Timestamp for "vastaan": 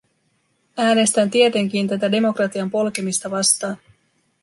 3.31-3.77